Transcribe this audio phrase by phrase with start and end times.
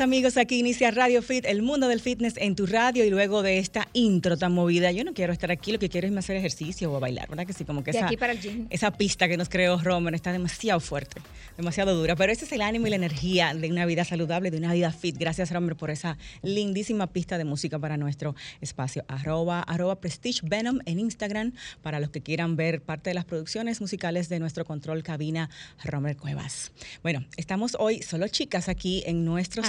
[0.00, 3.58] amigos, aquí inicia Radio Fit, el mundo del fitness en tu radio y luego de
[3.58, 6.92] esta intro tan movida, yo no quiero estar aquí, lo que quiero es hacer ejercicio
[6.92, 7.64] o bailar, ¿verdad que sí?
[7.64, 8.08] Como que esa,
[8.70, 11.20] esa pista que nos creó Romer está demasiado fuerte,
[11.56, 14.58] demasiado dura, pero ese es el ánimo y la energía de una vida saludable, de
[14.58, 15.16] una vida fit.
[15.18, 19.04] Gracias Romer por esa lindísima pista de música para nuestro espacio.
[19.08, 23.80] Arroba, arroba Prestige Venom en Instagram para los que quieran ver parte de las producciones
[23.80, 25.50] musicales de nuestro control cabina
[25.82, 26.72] Romer Cuevas.
[27.02, 29.62] Bueno, estamos hoy solo chicas aquí en nuestro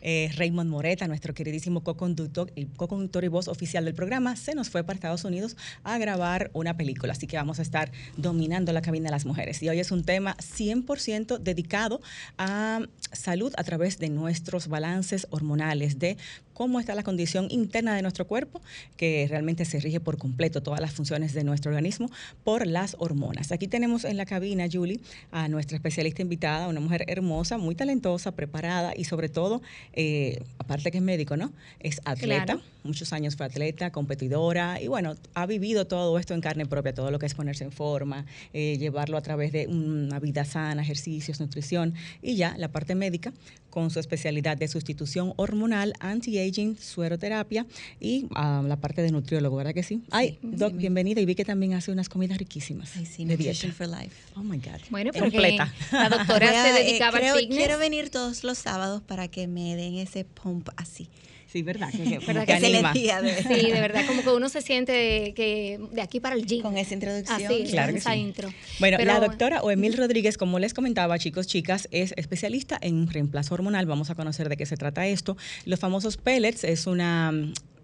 [0.00, 4.70] eh, Raymond Moreta, nuestro queridísimo co-conductor y, co-conductor y voz oficial del programa, se nos
[4.70, 7.12] fue para Estados Unidos a grabar una película.
[7.12, 9.62] Así que vamos a estar dominando la cabina de las mujeres.
[9.62, 12.00] Y hoy es un tema 100% dedicado
[12.38, 12.80] a
[13.12, 16.16] salud a través de nuestros balances hormonales, de
[16.62, 18.60] cómo está la condición interna de nuestro cuerpo,
[18.96, 22.08] que realmente se rige por completo todas las funciones de nuestro organismo
[22.44, 23.50] por las hormonas.
[23.50, 25.00] Aquí tenemos en la cabina, Julie,
[25.32, 29.60] a nuestra especialista invitada, una mujer hermosa, muy talentosa, preparada y sobre todo,
[29.92, 31.52] eh, aparte que es médico, ¿no?
[31.80, 36.64] Es atleta, muchos años fue atleta, competidora y bueno, ha vivido todo esto en carne
[36.64, 40.44] propia, todo lo que es ponerse en forma, eh, llevarlo a través de una vida
[40.44, 43.32] sana, ejercicios, nutrición y ya la parte médica
[43.72, 47.66] con su especialidad de sustitución hormonal, anti-aging, sueroterapia
[48.00, 50.02] y ah, la parte de nutriólogo, ¿verdad que sí?
[50.10, 52.96] Ay, Doc, bienvenida y vi que también hace unas comidas riquísimas.
[52.96, 54.16] Ay, sí, Nutrition for Life.
[54.36, 54.80] Oh my God.
[54.90, 55.72] Bueno, completa.
[55.92, 57.58] la doctora se dedicaba al fitness.
[57.58, 61.08] Quiero venir todos los sábados para que me den ese pump así.
[61.52, 61.90] Sí, verdad.
[61.90, 62.94] Que, ¿verdad que, anima.
[62.94, 66.62] sí, de verdad, como que uno se siente que de aquí para el gym.
[66.62, 67.44] Con esa introducción.
[67.44, 68.48] Así, claro esa intro.
[68.80, 73.84] Bueno, la doctora Oemil Rodríguez, como les comentaba, chicos, chicas, es especialista en reemplazo hormonal.
[73.84, 75.36] Vamos a conocer de qué se trata esto.
[75.66, 77.32] Los famosos pellets es una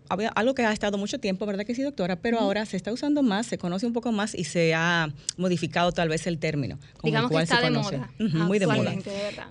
[0.09, 2.17] algo que ha estado mucho tiempo, ¿verdad que sí, doctora?
[2.17, 5.93] Pero ahora se está usando más, se conoce un poco más y se ha modificado
[5.93, 6.79] tal vez el término.
[7.03, 8.11] Digamos que está de moda.
[8.19, 8.95] muy de moda.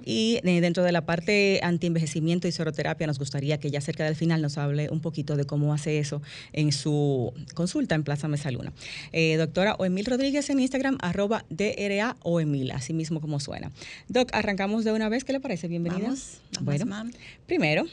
[0.05, 4.15] y eh, dentro de la parte antienvejecimiento y soroterapia, nos gustaría que ya cerca del
[4.15, 6.21] final nos hable un poquito de cómo hace eso
[6.53, 8.73] en su consulta en Plaza Mesa Luna.
[9.11, 13.71] Eh, doctora Oemil Rodríguez en Instagram, arroba DRA Oemil, así mismo como suena.
[14.07, 15.67] Doc, arrancamos de una vez, ¿qué le parece?
[15.67, 16.13] Bienvenida.
[16.61, 16.85] bueno,
[17.45, 17.85] primero,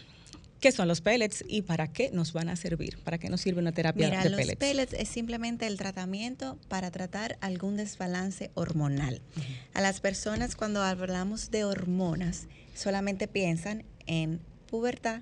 [0.65, 2.97] ¿Qué son los pellets y para qué nos van a servir?
[3.05, 4.47] ¿Para qué nos sirve una terapia de pellets?
[4.47, 9.21] Los pellets es simplemente el tratamiento para tratar algún desbalance hormonal.
[9.75, 15.21] A las personas cuando hablamos de hormonas solamente piensan en pubertad,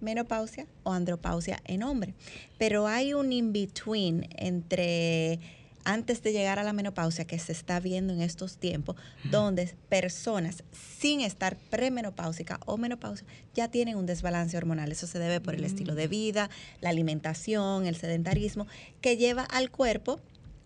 [0.00, 2.14] menopausia o andropausia en hombre.
[2.58, 5.38] Pero hay un in-between entre
[5.84, 8.96] antes de llegar a la menopausia que se está viendo en estos tiempos,
[9.30, 10.64] donde personas
[10.98, 14.92] sin estar premenopáusica o menopausia ya tienen un desbalance hormonal.
[14.92, 16.10] Eso se debe por el estilo de mm.
[16.10, 16.50] vida,
[16.80, 18.66] la alimentación, el sedentarismo,
[19.00, 20.20] que lleva al cuerpo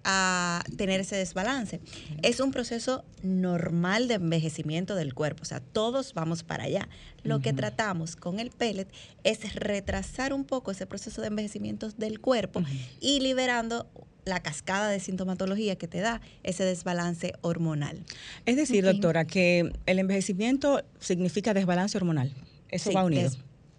[0.09, 1.81] a tener ese desbalance.
[2.23, 6.89] Es un proceso normal de envejecimiento del cuerpo, o sea, todos vamos para allá.
[7.25, 8.89] Lo que tratamos con el pellet
[9.25, 12.63] es retrasar un poco ese proceso de envejecimiento del cuerpo
[13.01, 13.91] y liberando
[14.27, 18.05] la cascada de sintomatología que te da ese desbalance hormonal.
[18.45, 22.33] Es decir, doctora, que el envejecimiento significa desbalance hormonal.
[22.69, 23.31] Eso va unido.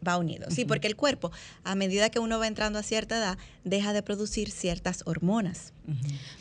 [0.08, 1.34] va unido, sí, porque el cuerpo,
[1.66, 5.74] a medida que uno va entrando a cierta edad, deja de producir ciertas hormonas.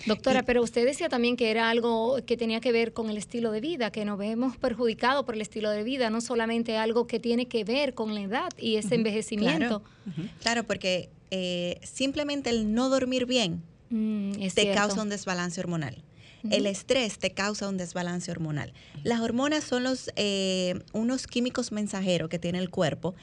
[0.06, 3.50] Doctora, pero usted decía también que era algo que tenía que ver con el estilo
[3.50, 7.19] de vida, que nos vemos perjudicados por el estilo de vida, no solamente algo que
[7.19, 9.83] tiene que ver con la edad y ese envejecimiento.
[10.42, 16.03] Claro, porque eh, simplemente el no dormir bien Mm, te causa un desbalance hormonal.
[16.50, 18.72] El estrés te causa un desbalance hormonal.
[19.03, 23.15] Las hormonas son los, eh, unos químicos mensajeros que tiene el cuerpo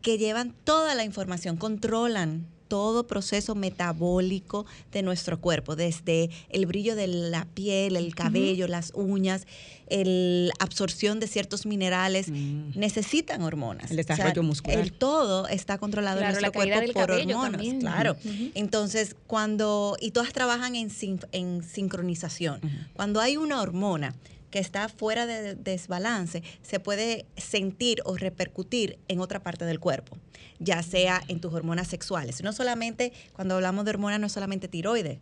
[0.00, 6.96] que llevan toda la información, controlan todo proceso metabólico de nuestro cuerpo, desde el brillo
[6.96, 9.46] de la piel, el cabello, las uñas,
[9.90, 12.70] la absorción de ciertos minerales, mm.
[12.74, 13.90] necesitan hormonas.
[13.90, 14.78] El desarrollo muscular.
[14.78, 17.60] El todo está controlado en nuestro cuerpo por hormonas.
[17.78, 18.16] Claro.
[18.54, 20.90] Entonces, cuando, y todas trabajan en,
[21.32, 22.62] en sincronización.
[22.94, 24.14] Cuando hay una hormona
[24.52, 30.18] que está fuera de desbalance se puede sentir o repercutir en otra parte del cuerpo,
[30.60, 32.42] ya sea en tus hormonas sexuales.
[32.44, 35.18] No solamente, cuando hablamos de hormonas, no es solamente tiroides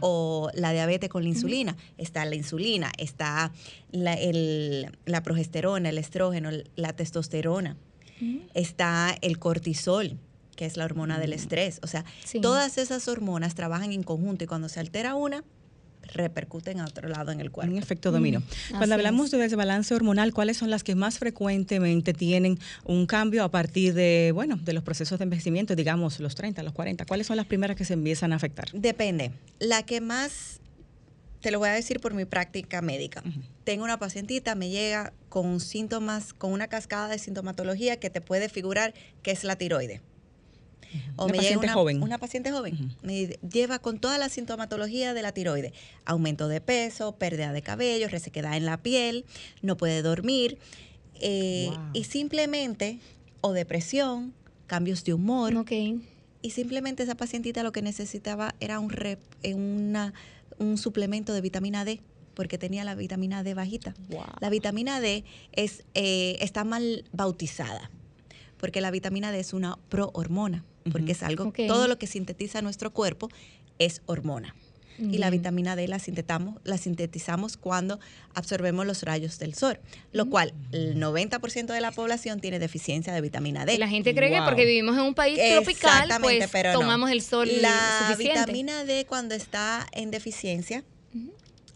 [0.00, 3.52] o la diabetes con la insulina, está la insulina, está
[3.92, 4.16] la,
[5.04, 7.76] la progesterona, el estrógeno, la testosterona,
[8.54, 10.18] está el cortisol
[10.56, 11.80] que es la hormona del estrés.
[11.82, 12.04] O sea,
[12.40, 15.44] todas esas hormonas trabajan en conjunto y cuando se altera una,
[16.02, 17.72] repercuten a otro lado en el cuerpo.
[17.72, 18.40] Un efecto dominó.
[18.40, 23.44] Mm, cuando hablamos de desbalance hormonal, ¿cuáles son las que más frecuentemente tienen un cambio
[23.44, 27.06] a partir de, bueno, de los procesos de envejecimiento, digamos los 30, los 40?
[27.06, 28.70] ¿Cuáles son las primeras que se empiezan a afectar?
[28.72, 29.32] Depende.
[29.58, 30.60] La que más,
[31.40, 33.22] te lo voy a decir por mi práctica médica.
[33.64, 38.48] Tengo una pacientita, me llega con síntomas, con una cascada de sintomatología que te puede
[38.48, 40.00] figurar que es la tiroide
[41.16, 42.02] o una me paciente llega una, joven.
[42.02, 42.96] Una paciente joven.
[43.02, 45.72] Me lleva con toda la sintomatología de la tiroides.
[46.04, 49.24] Aumento de peso, pérdida de cabello, resequedad en la piel,
[49.62, 50.58] no puede dormir.
[51.20, 52.98] Eh, y simplemente,
[53.40, 54.34] o depresión,
[54.66, 55.64] cambios de humor.
[56.44, 58.92] Y simplemente esa pacientita lo que necesitaba era un,
[59.42, 60.12] eh, una,
[60.58, 62.00] un suplemento de vitamina D
[62.34, 63.94] porque tenía la vitamina D bajita.
[64.40, 67.90] La vitamina D es, eh, está mal bautizada,
[68.56, 72.92] porque la vitamina D es una prohormona porque es algo, todo lo que sintetiza nuestro
[72.92, 73.28] cuerpo
[73.78, 74.54] es hormona.
[74.98, 77.98] Y la vitamina D la sintetamos, la sintetizamos cuando
[78.34, 79.80] absorbemos los rayos del sol,
[80.12, 83.78] lo cual el 90% de la población tiene deficiencia de vitamina D.
[83.78, 88.14] la gente cree que porque vivimos en un país tropical, pues tomamos el sol La
[88.16, 90.84] vitamina D cuando está en deficiencia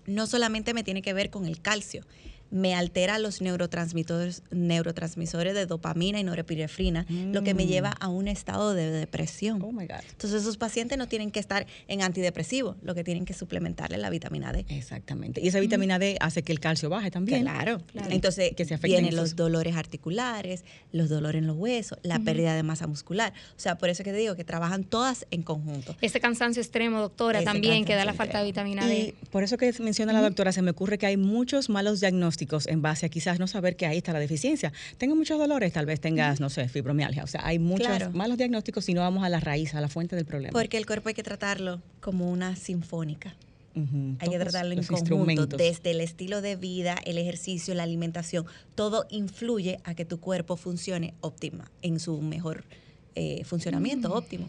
[0.07, 2.05] no solamente me tiene que ver con el calcio,
[2.51, 7.69] me altera los neurotransmisores, neurotransmisores de dopamina y norepinefrina, lo que me mm.
[7.69, 9.61] lleva a un estado de depresión.
[9.63, 9.97] Oh my God.
[10.11, 14.11] Entonces, esos pacientes no tienen que estar en antidepresivo, lo que tienen que suplementarle la
[14.11, 14.65] vitamina D.
[14.69, 15.41] Exactamente.
[15.41, 17.43] Y esa vitamina D hace que el calcio baje también.
[17.43, 17.83] Claro.
[18.11, 22.63] Entonces, que se vienen los dolores articulares, los dolores en los huesos, la pérdida de
[22.63, 23.33] masa muscular.
[23.57, 25.97] O sea, por eso que te digo que trabajan todas en conjunto.
[26.01, 28.99] Ese cansancio extremo, doctora, también que da la falta de vitamina D.
[28.99, 32.36] Y por eso que menciona la doctora, se me ocurre que hay muchos malos diagnósticos
[32.67, 34.73] en base a quizás no saber que ahí está la deficiencia.
[34.99, 37.25] Tengo muchos dolores, tal vez tengas, no sé, fibromialgia.
[37.25, 40.17] O sea, hay muchos malos diagnósticos si no vamos a la raíz, a la fuente
[40.17, 40.53] del problema.
[40.53, 43.35] Porque el cuerpo hay que tratarlo como una sinfónica.
[44.21, 49.07] Hay que tratarlo en conjunto, desde el estilo de vida, el ejercicio, la alimentación, todo
[49.11, 52.65] influye a que tu cuerpo funcione óptima, en su mejor
[53.15, 54.13] eh, funcionamiento mm.
[54.13, 54.47] óptimo.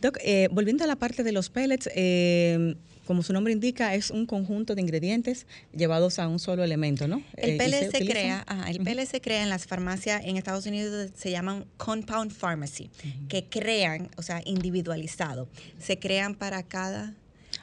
[0.00, 2.74] Doc, eh, volviendo a la parte de los pellets, eh,
[3.06, 7.22] como su nombre indica, es un conjunto de ingredientes llevados a un solo elemento, ¿no?
[7.36, 11.64] El eh, PLC se, crea, el crea en las farmacias en Estados Unidos se llaman
[11.76, 12.90] compound pharmacy,
[13.28, 15.48] que crean, o sea, individualizado.
[15.78, 17.14] Se crean para cada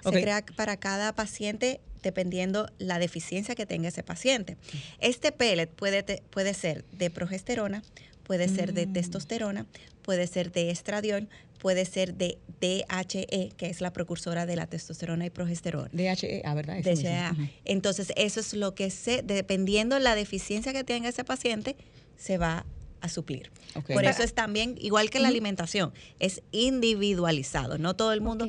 [0.03, 4.57] se crea para cada paciente dependiendo la deficiencia que tenga ese paciente.
[4.99, 7.81] Este pellet puede, puede ser de progesterona,
[8.23, 8.93] puede ser de mm.
[8.93, 9.65] testosterona,
[10.01, 11.29] puede ser de estradiol,
[11.63, 15.89] puede ser de DHE, que es la precursora de la testosterona y progesterona.
[15.93, 16.83] DHE, ah, ¿verdad?
[16.83, 17.35] DHEA.
[17.63, 21.77] Entonces, eso es lo que se, dependiendo la deficiencia que tenga ese paciente,
[22.17, 22.65] se va
[22.99, 23.49] a suplir.
[23.87, 27.77] Por eso es también, igual que la alimentación, es individualizado.
[27.77, 28.45] No todo el mundo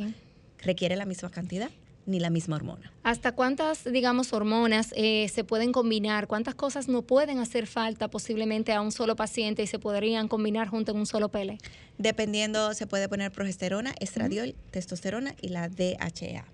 [0.58, 1.70] requiere la misma cantidad
[2.06, 2.92] ni la misma hormona.
[3.02, 6.26] ¿Hasta cuántas, digamos, hormonas eh, se pueden combinar?
[6.26, 10.68] ¿Cuántas cosas no pueden hacer falta posiblemente a un solo paciente y se podrían combinar
[10.68, 11.58] junto en un solo pele?
[11.98, 16.46] Dependiendo, se puede poner progesterona, estradiol, testosterona y la DHEA.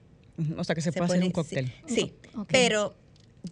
[0.56, 1.72] O sea que se, puede hacer un cóctel.
[1.86, 2.14] Sí,
[2.48, 2.94] pero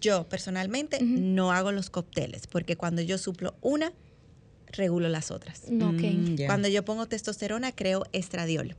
[0.01, 3.93] yo personalmente no hago los cócteles porque cuando yo suplo una,
[4.73, 5.63] regulo las otras.
[5.71, 8.77] Mm, cuando yo pongo testosterona, creo estradiol.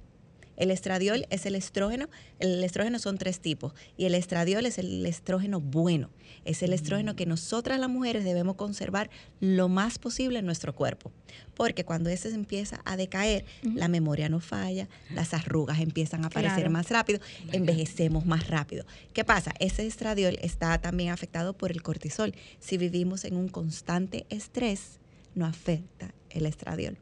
[0.59, 2.07] El estradiol es el estrógeno.
[2.37, 3.73] El estrógeno son tres tipos.
[3.97, 6.11] Y el estradiol es el estrógeno bueno.
[6.45, 11.11] Es el estrógeno que nosotras las mujeres debemos conservar lo más posible en nuestro cuerpo.
[11.55, 16.69] Porque cuando ese empieza a decaer, la memoria no falla, las arrugas empiezan a aparecer
[16.69, 17.19] más rápido,
[17.51, 18.85] envejecemos más rápido.
[19.13, 19.53] ¿Qué pasa?
[19.59, 22.35] Ese estradiol está también afectado por el cortisol.
[22.59, 24.99] Si vivimos en un constante estrés,
[25.33, 26.97] no afecta el estradiol.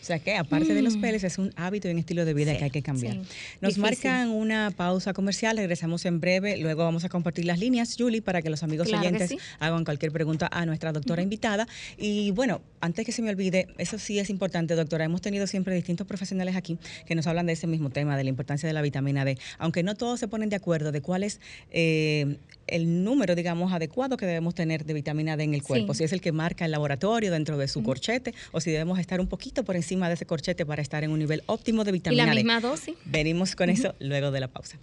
[0.00, 1.00] O sea que aparte de los mm.
[1.00, 3.18] peles es un hábito y un estilo de vida que hay que cambiar.
[3.60, 8.22] Nos marcan una pausa comercial, regresamos en breve, luego vamos a compartir las líneas, Julie,
[8.22, 11.66] para que los amigos oyentes hagan cualquier pregunta a nuestra doctora invitada.
[11.96, 15.74] Y bueno, antes que se me olvide, eso sí es importante, doctora, hemos tenido siempre
[15.74, 18.82] distintos profesionales aquí que nos hablan de ese mismo tema, de la importancia de la
[18.82, 21.40] vitamina D, aunque no todos se ponen de acuerdo de cuál es
[21.70, 22.36] eh,
[22.70, 26.12] el número, digamos, adecuado que debemos tener de vitamina D en el cuerpo, si es
[26.12, 29.64] el que marca el laboratorio dentro de su corchete o si debemos estar un poquito
[29.64, 32.26] por encima de ese corchete para estar en un nivel óptimo de vitamina D.
[32.26, 32.94] ¿Y la misma dosis?
[33.04, 34.78] Venimos con eso luego de la pausa.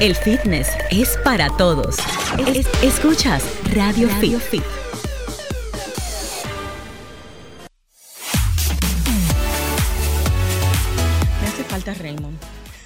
[0.00, 1.96] El fitness es para todos.
[2.82, 3.42] escuchas
[3.74, 4.62] Radio, Radio Fit.
[11.40, 12.38] Me hace falta Raymond.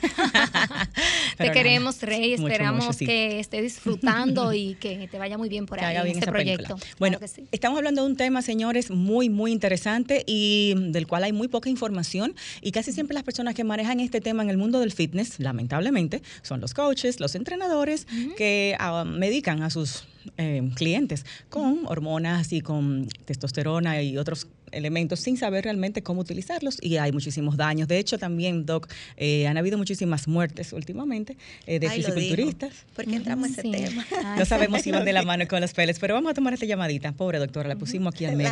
[1.37, 2.35] te queremos, Rey.
[2.35, 6.77] Esperamos que esté disfrutando y que te vaya muy bien por ahí en este proyecto.
[6.99, 7.19] Bueno,
[7.53, 11.69] estamos hablando de un tema, señores, muy, muy interesante y del cual hay muy poca
[11.69, 12.35] información.
[12.61, 16.23] Y casi siempre las personas que manejan este tema en el mundo del fitness, lamentablemente,
[16.43, 20.05] son los coaches, los entrenadores que ah, medican a sus
[20.37, 26.83] eh, clientes con hormonas y con testosterona y otros elementos sin saber realmente cómo utilizarlos
[26.83, 27.89] y hay muchísimos daños.
[27.89, 32.87] De hecho, también, Doc, eh, han habido muchísimas muertes últimamente eh, de fisiculturistas.
[32.95, 34.05] ¿Por qué entramos en ese tema?
[34.39, 36.67] no sabemos si van de la mano con los peles, pero vamos a tomar esta
[36.67, 37.13] llamadita.
[37.13, 38.51] Pobre doctora, la pusimos aquí al medio.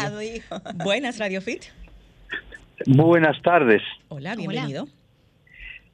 [0.85, 1.65] Buenas, Radio Fit.
[2.87, 3.83] Buenas tardes.
[4.09, 4.87] Hola, bienvenido.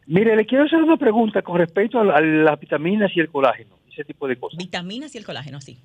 [0.07, 4.05] Mire, le quiero hacer una pregunta con respecto a, las vitaminas y el colágeno, ese
[4.05, 4.59] tipo de cosas.
[4.59, 5.79] Vitaminas y el colágeno, sí.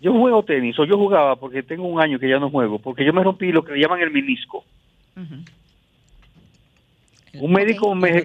[0.00, 3.04] Yo juego tenis, o yo jugaba porque tengo un año que ya no juego, porque
[3.04, 4.64] yo me rompí lo que le llaman el menisco.
[7.34, 8.24] un médico me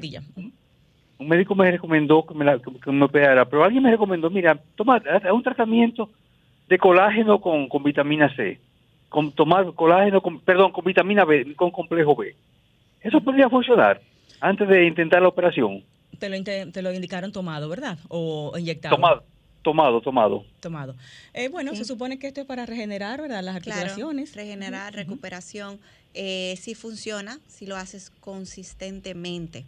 [1.18, 4.60] un médico me recomendó que me, la, que me operara, pero alguien me recomendó, mira,
[4.75, 6.10] toma un tratamiento
[6.68, 8.60] de colágeno con, con vitamina C,
[9.10, 12.36] con tomar colágeno, con, perdón, con vitamina B, con complejo B.
[13.02, 14.02] Eso podría funcionar
[14.40, 15.84] antes de intentar la operación.
[16.20, 17.98] Te lo, te lo indicaron tomado, ¿verdad?
[18.10, 18.96] O inyectado.
[18.96, 19.24] Tomado.
[19.63, 20.46] Tomado, tomado.
[20.60, 20.96] Tomado.
[21.34, 23.41] Eh, bueno, se supone que esto es para regenerar, ¿verdad?
[23.41, 24.32] Las articulaciones.
[24.32, 25.79] Claro, regenerar, recuperación.
[26.13, 29.63] Eh, si funciona, si lo haces consistentemente.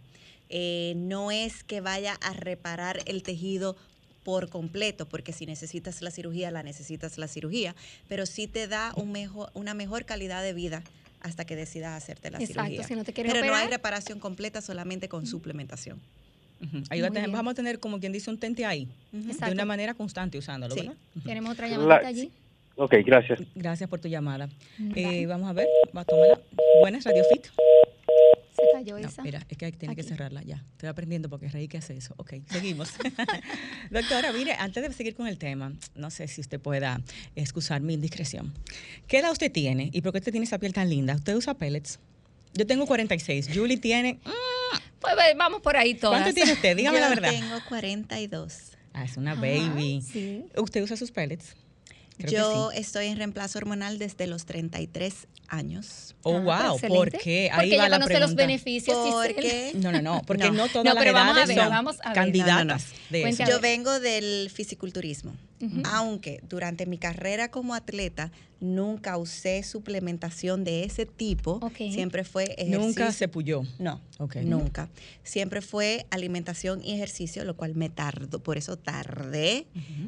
[0.50, 3.74] Eh, no es que vaya a reparar el tejido
[4.22, 7.74] por completo, porque si necesitas la cirugía, la necesitas la cirugía,
[8.06, 10.82] pero sí te da un mejor, una mejor calidad de vida
[11.20, 12.84] hasta que decidas hacerte la cirugía.
[12.84, 16.00] Si no te pero no hay reparación completa solamente con suplementación.
[16.90, 20.74] Ahí vamos a tener, como quien dice, un tente ahí, de una manera constante usándolo,
[20.74, 20.94] ¿verdad?
[21.24, 22.30] Tenemos otra llamada allí.
[22.76, 23.40] Ok, gracias.
[23.54, 24.48] Gracias por tu llamada.
[24.94, 26.42] Eh, vamos a ver, va a tomar.
[26.80, 27.46] Buenas, Radio Fit.
[28.54, 29.22] Se cayó esa.
[29.22, 30.62] Mira, es que tiene que cerrarla ya.
[30.72, 32.14] Estoy aprendiendo porque Rey que hace eso.
[32.18, 32.92] Ok, seguimos.
[33.90, 37.00] Doctora, mire, antes de seguir con el tema, no sé si usted pueda
[37.34, 38.52] excusar mi indiscreción.
[39.08, 41.14] ¿Qué edad usted tiene y por qué usted tiene esa piel tan linda?
[41.14, 41.98] ¿Usted usa pellets?
[42.54, 43.50] Yo tengo 46.
[43.54, 44.18] Julie tiene...
[45.00, 46.20] Pues vamos por ahí todas.
[46.20, 46.76] ¿Cuánto tiene usted?
[46.76, 47.30] Dígame la verdad.
[47.30, 48.72] Tengo 42.
[48.92, 50.02] Ah, es una baby.
[50.56, 51.54] ¿Usted usa sus pellets?
[52.18, 56.14] Yo estoy en reemplazo hormonal desde los 33 años.
[56.22, 56.88] Oh, ah, wow.
[56.88, 57.50] ¿Por qué?
[57.52, 58.96] Ahí porque va la conoce los beneficios.
[58.96, 59.72] Porque...
[59.74, 60.22] No, no, no.
[60.26, 63.44] Porque no, todas las edades son candidatas de eso.
[63.46, 65.34] Yo vengo del fisiculturismo.
[65.84, 68.30] Aunque durante mi carrera como atleta
[68.60, 72.78] nunca usé suplementación de ese tipo, siempre fue ejercicio.
[72.78, 73.62] Nunca se puyó.
[73.78, 74.00] No,
[74.42, 74.90] nunca.
[75.22, 79.66] Siempre fue alimentación y ejercicio, lo cual me tardó, por eso tardé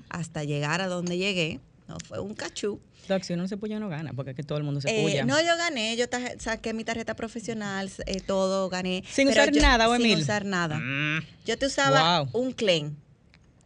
[0.09, 2.81] hasta llegar a donde llegué no, fue un cachú.
[3.23, 5.23] si uno no se puya, no gana, porque es que todo el mundo se puya.
[5.23, 6.05] Eh, no, yo gané, yo
[6.39, 9.03] saqué mi tarjeta profesional, eh, todo, gané.
[9.11, 10.79] Sin usar nada, o Sin usar nada.
[10.79, 11.25] Mm.
[11.47, 12.97] Yo te usaba un clean.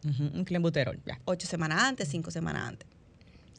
[0.03, 1.19] un clean buterol, ya.
[1.25, 2.87] Ocho semanas antes, cinco semanas antes.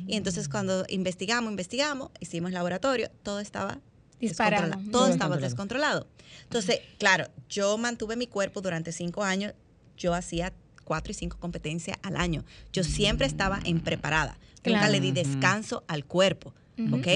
[0.07, 3.81] Y entonces cuando investigamos, investigamos, hicimos laboratorio, todo estaba
[4.21, 4.79] disparado.
[4.91, 6.07] Todo estaba descontrolado.
[6.43, 9.55] Entonces, claro, yo mantuve mi cuerpo durante cinco años,
[9.97, 10.53] yo hacía
[10.85, 12.45] cuatro y cinco competencias al año.
[12.73, 14.39] Yo siempre estaba en preparada.
[14.65, 16.53] Nunca le di descanso al cuerpo.
[16.93, 17.07] ¿Ok?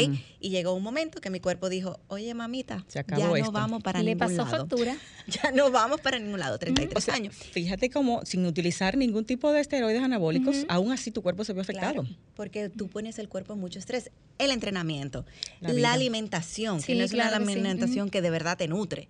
[0.41, 4.15] Y llegó un momento que mi cuerpo dijo, oye mamita, ya no vamos para Le
[4.15, 4.97] ningún pasó factura.
[5.27, 7.37] Ya no vamos para ningún lado, 33 años.
[7.37, 11.63] Fíjate cómo sin utilizar ningún tipo de esteroides anabólicos, aún así tu cuerpo se vio
[11.63, 12.05] afectado.
[12.35, 14.11] porque tú pones el cuerpo en mucho estrés.
[14.39, 15.27] El entrenamiento,
[15.61, 19.09] la, alimentación, que no es una alimentación que de verdad te nutre.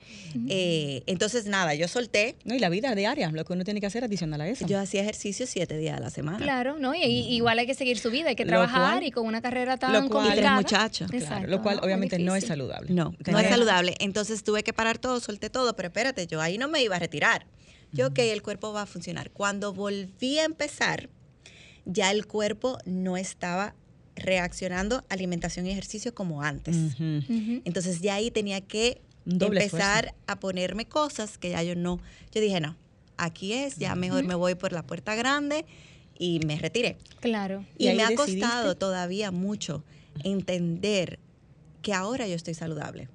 [0.49, 2.35] Eh, entonces, nada, yo solté.
[2.45, 4.67] No, y la vida diaria, lo que uno tiene que hacer adicional a eso.
[4.67, 6.39] Yo hacía ejercicio siete días a la semana.
[6.39, 6.97] Claro, ¿no?
[6.97, 10.09] Y, igual hay que seguir su vida, hay que trabajar y con una carrera tan
[10.43, 10.89] complicada.
[10.89, 11.49] muchachos.
[11.49, 12.93] lo cual obviamente no es saludable.
[12.93, 13.95] No, no es saludable.
[14.01, 16.99] Entonces tuve que parar todo, solté todo, pero espérate, yo ahí no me iba a
[16.99, 17.47] retirar.
[17.93, 19.31] Yo, ok, el cuerpo va a funcionar.
[19.31, 21.09] Cuando volví a empezar,
[21.85, 23.75] ya el cuerpo no estaba
[24.15, 26.77] reaccionando alimentación y ejercicio como antes.
[26.99, 32.01] Entonces ya ahí tenía que empezar a ponerme cosas que ya yo no,
[32.33, 32.77] yo dije, no,
[33.17, 35.65] aquí es, ya mejor me voy por la puerta grande
[36.19, 36.97] y me retiré.
[37.21, 37.65] Claro.
[37.79, 39.85] Y, me ha costado todavía mucho
[40.25, 41.19] entender
[41.83, 43.09] que ahora yo estoy saludable.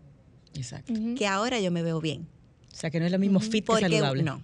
[0.55, 0.93] Exacto.
[1.17, 2.27] Que ahora yo me veo bien.
[2.73, 4.23] O sea, que no es lo mismo fit que saludable.
[4.23, 4.41] No,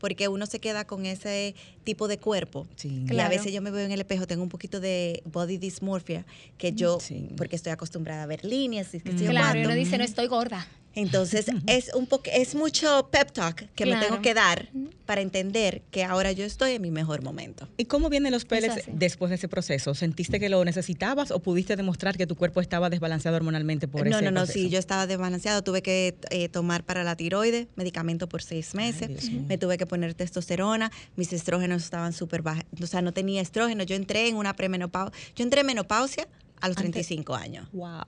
[0.00, 1.54] porque uno se queda con ese
[1.84, 2.66] tipo de cuerpo.
[2.82, 6.26] Y a veces yo me veo en el espejo, tengo un poquito de body dysmorphia,
[6.58, 6.98] que yo,
[7.36, 8.94] porque estoy acostumbrada a ver líneas.
[8.94, 9.26] Y que mm.
[9.26, 10.66] claro, uno dice, no estoy gorda.
[10.94, 14.68] Entonces es un poco es mucho pep talk que me tengo que dar
[15.06, 17.68] para entender que ahora yo estoy en mi mejor momento.
[17.76, 19.94] ¿Y cómo vienen los pellets después de ese proceso?
[19.94, 24.10] ¿Sentiste que lo necesitabas o pudiste demostrar que tu cuerpo estaba desbalanceado hormonalmente por no,
[24.10, 25.62] ese No, no, no, sí, yo estaba desbalanceado.
[25.62, 29.30] Tuve que eh, tomar para la tiroides medicamento por seis meses.
[29.32, 30.90] me tuve que poner testosterona.
[31.16, 32.64] Mis estrógenos estaban súper bajos.
[32.80, 33.82] O sea, no tenía estrógeno.
[33.84, 35.18] Yo entré en una premenopausia.
[35.34, 36.28] Yo entré en menopausia
[36.60, 37.68] a los 35 años.
[37.72, 38.04] Wow.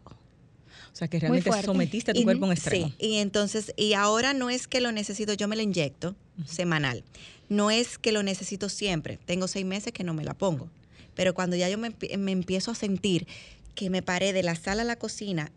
[0.93, 2.89] O sea, que realmente sometiste a tu cuerpo en extremo.
[2.89, 6.15] Sí, y entonces, y ahora no es que lo necesito, yo me lo inyecto
[6.47, 7.03] semanal.
[7.49, 9.19] No es que lo necesito siempre.
[9.25, 10.69] Tengo seis meses que no me la pongo.
[11.15, 13.27] Pero cuando ya yo me, empiezo a sentir
[13.75, 15.51] que me paré de la sala a la cocina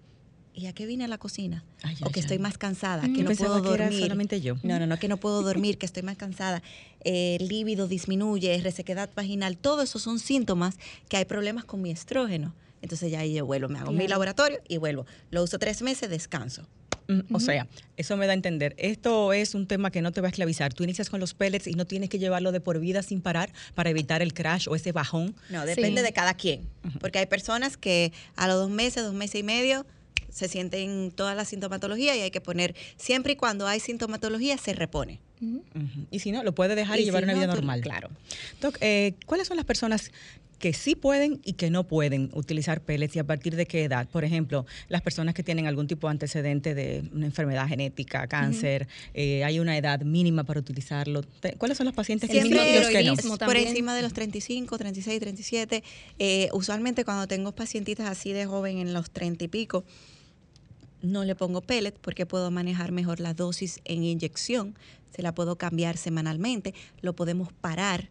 [0.53, 1.65] ¿y a qué vine a la cocina?
[2.01, 3.99] o que estoy más cansada, que no puedo dormir.
[3.99, 4.55] solamente yo.
[4.63, 6.63] No, no, no, que no puedo dormir, que estoy más cansada.
[7.01, 10.77] el líbido disminuye, resequedad vaginal, todo eso son síntomas
[11.09, 12.53] que hay problemas con mi estrógeno.
[12.85, 15.07] Entonces ya ahí yo vuelvo, me hago mi laboratorio y vuelvo.
[15.31, 16.67] Lo uso tres meses, descanso.
[17.07, 17.67] Mm, o sea,
[17.97, 18.75] eso me da a entender.
[18.77, 20.71] Esto es un tema que no te va a esclavizar.
[20.71, 23.51] Tú inicias con los pellets y no tienes que llevarlo de por vida sin parar
[23.73, 25.35] para evitar el crash o ese bajón.
[25.49, 26.69] No, depende de cada quien.
[26.99, 29.87] Porque hay personas que a los dos meses, dos meses y medio,
[30.29, 34.73] se sienten toda la sintomatología y hay que poner, siempre y cuando hay sintomatología, se
[34.73, 35.21] repone.
[36.11, 37.81] Y si no, lo puede dejar y, llevar una vida normal.
[37.81, 38.09] Claro.
[38.61, 40.11] Doc, eh, ¿cuáles son las personas
[40.59, 44.07] que sí pueden y que no pueden utilizar pellets y a partir de qué edad.
[44.07, 48.87] Por ejemplo, las personas que tienen algún tipo de antecedente de una enfermedad genética, cáncer,
[49.13, 51.23] eh, hay una edad mínima para utilizarlo.
[51.57, 53.37] ¿Cuáles son los pacientes que Siempre los que no?
[53.37, 55.83] Por encima de los 35, 36, 37.
[56.53, 59.83] usualmente cuando tengo pacientitas así de joven en los 30 y pico,
[61.01, 64.75] no le pongo pellet porque puedo manejar mejor la dosis en inyección,
[65.15, 68.09] se la puedo cambiar semanalmente, lo podemos parar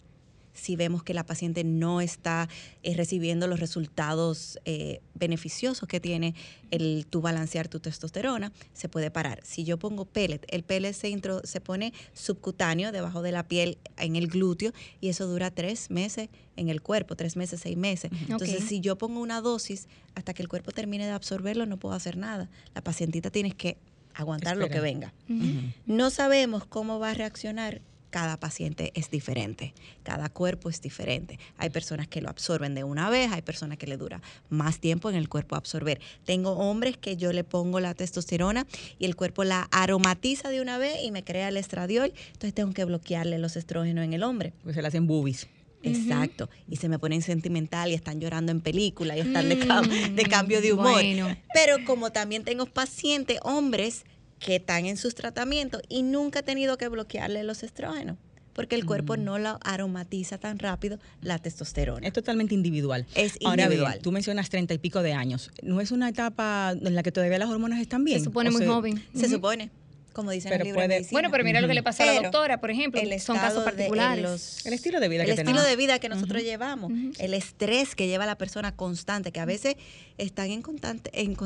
[0.54, 2.48] si vemos que la paciente no está
[2.82, 6.34] eh, recibiendo los resultados eh, beneficiosos que tiene
[6.70, 9.40] el tu balancear tu testosterona, se puede parar.
[9.44, 14.16] Si yo pongo pellet, el pellet se, se pone subcutáneo debajo de la piel en
[14.16, 18.10] el glúteo y eso dura tres meses en el cuerpo, tres meses, seis meses.
[18.28, 21.94] Entonces, si yo pongo una dosis hasta que el cuerpo termine de absorberlo, no puedo
[21.94, 22.48] hacer nada.
[22.74, 23.76] La pacientita tiene que
[24.14, 25.12] aguantar lo que venga.
[25.86, 27.82] No sabemos cómo va a reaccionar
[28.14, 29.74] cada paciente es diferente,
[30.05, 31.40] cada cuerpo es diferente.
[31.59, 35.11] Hay personas que lo absorben de una vez, hay personas que le dura más tiempo
[35.11, 36.00] en el cuerpo absorber.
[36.24, 38.68] Tengo hombres que yo le pongo la testosterona
[39.00, 42.72] y el cuerpo la aromatiza de una vez y me crea el estradiol, entonces tengo
[42.72, 44.53] que bloquearle los estrógenos en el hombre.
[44.62, 45.48] Pues se le hacen boobies.
[45.83, 46.48] Exacto.
[46.70, 50.61] Y se me ponen sentimental y están llorando en película y están de, mm, cambio
[50.61, 51.03] de humor.
[51.53, 54.05] Pero como también tengo pacientes, hombres,
[54.44, 58.18] que están en sus tratamientos y nunca ha tenido que bloquearle los estrógenos
[58.52, 59.24] porque el cuerpo mm.
[59.24, 62.07] no lo aromatiza tan rápido la testosterona.
[62.07, 63.04] Es totalmente individual.
[63.16, 63.98] Es individual.
[64.00, 65.50] tú mencionas treinta y pico de años.
[65.62, 68.20] ¿No es una etapa en la que todavía las hormonas están bien?
[68.20, 69.04] Se supone muy joven.
[69.12, 69.72] Se supone
[70.14, 72.61] como dicen en el libro Bueno, pero mira lo que le pasó a la doctora,
[72.61, 74.64] por ejemplo, son casos particulares.
[74.64, 78.07] el estilo de vida el que estilo de vida que nosotros llevamos, el estrés que
[78.07, 79.77] lleva la persona constante, que a veces
[80.16, 81.37] están en constante, en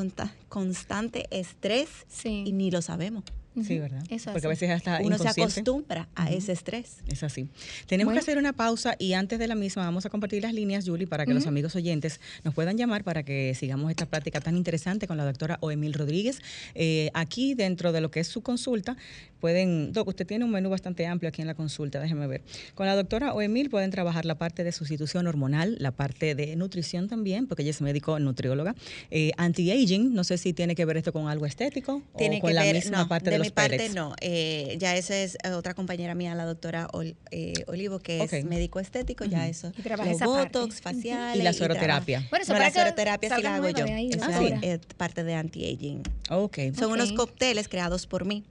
[0.47, 1.89] constante estrés
[2.23, 3.23] y ni lo sabemos.
[3.63, 4.03] Sí, ¿verdad?
[4.09, 6.97] Eso Porque a veces hasta uno se acostumbra a ese estrés.
[7.07, 7.47] Es así.
[7.87, 10.85] Tenemos que hacer una pausa y antes de la misma vamos a compartir las líneas,
[10.87, 14.55] Julie, para que los amigos oyentes nos puedan llamar para que sigamos esta práctica tan
[14.57, 16.41] interesante con la doctora Oemil Rodríguez.
[16.75, 18.97] Eh, aquí, dentro de lo que es su consulta,
[19.39, 22.41] pueden, doc, usted tiene un menú bastante amplio aquí en la consulta, déjeme ver.
[22.75, 27.07] Con la doctora Oemil pueden trabajar la parte de sustitución hormonal, la parte de nutrición
[27.07, 28.75] también, porque ella es médico nutrióloga,
[29.11, 32.49] eh, anti-aging, no sé si tiene que ver esto con algo estético tiene o con
[32.49, 35.51] que la ver, misma parte de, de mi parte no, eh, ya esa es eh,
[35.51, 36.87] otra compañera mía, la doctora
[37.31, 41.37] eh, Olivo, que es médico estético, ya eso, y los botox, facial.
[41.37, 42.27] Y la sueroterapia.
[42.29, 46.03] Bueno, no, la sueroterapia sí la hago yo, esa es parte de anti-aging.
[46.29, 46.73] Okay.
[46.73, 48.43] Son unos cócteles creados por mí.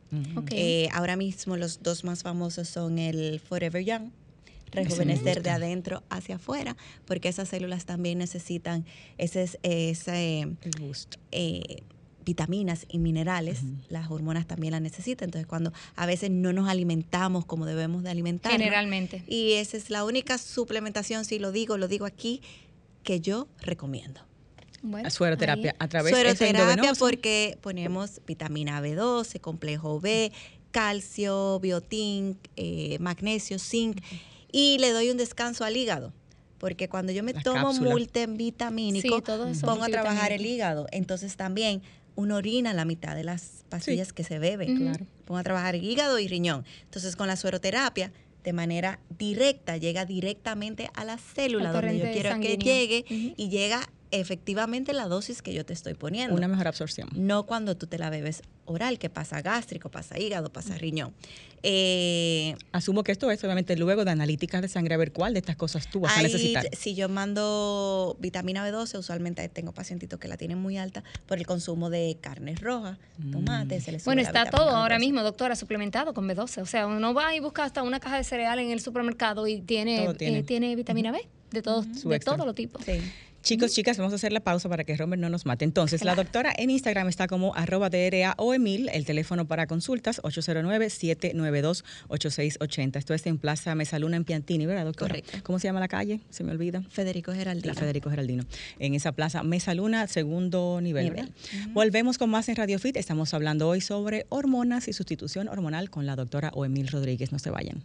[0.93, 4.11] ahora mismo los dos más famosos son el Forever Young,
[4.73, 8.85] rejuvenecer de adentro hacia afuera, porque esas células también necesitan
[9.17, 10.49] ese, ese
[11.33, 11.83] eh,
[12.29, 15.29] vitaminas y minerales, las hormonas también las necesitan.
[15.29, 18.53] Entonces, cuando a veces no nos alimentamos como debemos de alimentar.
[18.53, 19.25] Generalmente.
[19.27, 22.43] Y esa es la única suplementación, si lo digo, lo digo aquí,
[23.03, 24.21] que yo recomiendo.
[24.83, 30.31] Bueno, sueroterapia a través de Sueroterapia porque ponemos vitamina B12, complejo B,
[30.71, 34.03] calcio, biotín, eh, magnesio, zinc
[34.53, 36.13] y le doy un descanso al hígado.
[36.59, 39.23] Porque cuando yo me tomo multivitamínico,
[39.63, 40.87] pongo a trabajar el hígado.
[40.93, 41.83] Entonces también
[42.19, 44.67] uno orina la mitad de las pastillas que se bebe.
[44.75, 45.07] Claro.
[45.25, 46.65] Pongo a trabajar hígado y riñón.
[46.83, 52.41] Entonces con la sueroterapia de manera directa, llega directamente a la célula donde yo quiero
[52.41, 56.35] que llegue y llega efectivamente la dosis que yo te estoy poniendo.
[56.35, 57.09] Una mejor absorción.
[57.15, 61.15] No cuando tú te la bebes oral, que pasa gástrico, pasa hígado, pasa riñón.
[61.63, 65.41] Eh, Asumo que esto es obviamente luego de analíticas de sangre a ver cuál de
[65.41, 66.69] estas cosas tú vas a necesitar.
[66.77, 71.47] Si yo mando vitamina B12, usualmente tengo pacientitos que la tienen muy alta por el
[71.47, 73.33] consumo de carnes rojas, mm.
[73.33, 76.63] tomates, se les Bueno, está todo ahora mismo, doctora, suplementado con B12.
[76.63, 79.61] O sea, uno va y busca hasta una caja de cereal en el supermercado y
[79.61, 80.77] tiene, eh, tiene.
[80.77, 82.85] vitamina B de todos, de todos los tipos.
[82.85, 83.01] Sí.
[83.43, 85.65] Chicos, chicas, vamos a hacer la pausa para que Robert no nos mate.
[85.65, 90.21] Entonces, la doctora en Instagram está como arroba DRA o Emil, el teléfono para consultas
[90.23, 92.97] 809-792-8680.
[92.97, 95.15] Esto es en Plaza Mesaluna en Piantini, ¿verdad, doctora?
[95.15, 95.39] Correcto.
[95.45, 96.21] ¿Cómo se llama la calle?
[96.31, 96.83] Se me olvida.
[96.91, 97.73] Federico Geraldino.
[97.73, 98.45] La Federico Geraldino.
[98.79, 101.33] En esa plaza Mesaluna, segundo nivel.
[101.71, 102.97] Volvemos con más en Radio Fit.
[102.97, 107.33] Estamos hablando hoy sobre hormonas y sustitución hormonal con la doctora Oemil Rodríguez.
[107.33, 107.83] No se vayan.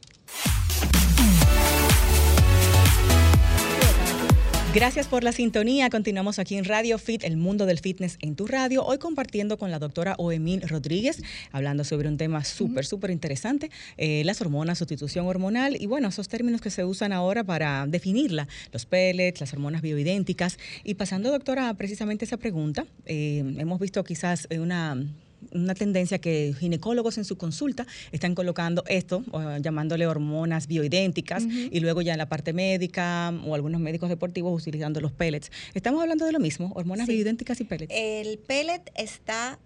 [4.73, 5.87] Gracias por la sintonía.
[5.91, 8.83] Continuamos aquí en Radio Fit, el mundo del fitness en tu radio.
[8.83, 14.23] Hoy compartiendo con la doctora Oemil Rodríguez, hablando sobre un tema súper, súper interesante, eh,
[14.25, 18.87] las hormonas, sustitución hormonal y bueno, esos términos que se usan ahora para definirla, los
[18.87, 20.57] pellets, las hormonas bioidénticas.
[20.83, 24.97] Y pasando, doctora, precisamente esa pregunta, eh, hemos visto quizás una
[25.51, 29.23] una tendencia que ginecólogos en su consulta están colocando esto,
[29.61, 35.01] llamándole hormonas bioidénticas, y luego ya en la parte médica o algunos médicos deportivos utilizando
[35.01, 35.51] los pellets.
[35.73, 37.93] ¿Estamos hablando de lo mismo, hormonas bioidénticas y pellets?
[37.95, 39.59] El pellet está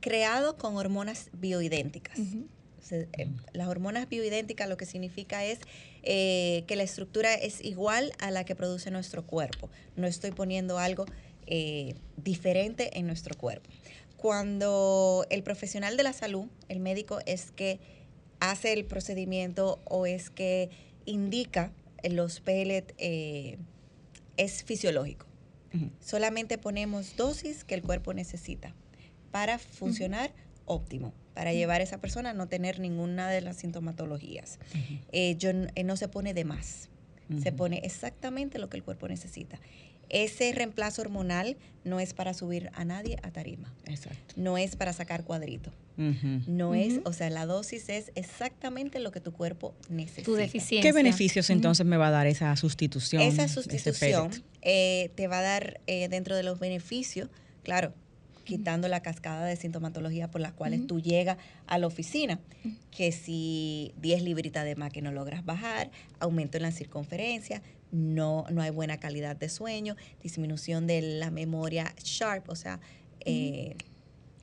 [0.00, 2.18] creado con hormonas bioidénticas.
[2.90, 5.58] Eh, las hormonas bioidénticas lo que significa es
[6.02, 9.68] eh, que la estructura es igual a la que produce nuestro cuerpo.
[9.96, 11.06] No estoy poniendo algo
[11.46, 13.68] eh, diferente en nuestro cuerpo
[14.26, 17.78] cuando el profesional de la salud, el médico, es que
[18.40, 20.68] hace el procedimiento o es que
[21.04, 21.70] indica
[22.02, 23.56] los pellets, eh,
[24.36, 25.26] es fisiológico.
[26.00, 28.74] Solamente ponemos dosis que el cuerpo necesita
[29.30, 30.32] para funcionar
[30.64, 34.58] óptimo, para llevar a esa persona a no tener ninguna de las sintomatologías.
[35.12, 36.88] Eh, eh, no se pone de más,
[37.40, 39.60] se pone exactamente lo que el cuerpo necesita.
[40.08, 43.72] Ese reemplazo hormonal no es para subir a nadie a tarima.
[43.86, 44.34] Exacto.
[44.36, 45.72] No es para sacar cuadrito.
[45.96, 50.24] No es, o sea, la dosis es exactamente lo que tu cuerpo necesita.
[50.24, 50.82] Tu deficiencia.
[50.82, 53.22] ¿Qué beneficios entonces me va a dar esa sustitución?
[53.22, 57.30] Esa sustitución eh, te va a dar eh, dentro de los beneficios,
[57.62, 57.94] claro,
[58.44, 62.40] quitando la cascada de sintomatología por las cuales tú llegas a la oficina,
[62.90, 65.90] que si 10 libritas de más que no logras bajar,
[66.20, 71.94] aumento en la circunferencia, no, no hay buena calidad de sueño, disminución de la memoria
[72.02, 72.80] sharp, o sea...
[73.20, 73.76] Eh,